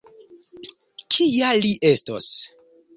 [1.17, 2.35] Kia li estos?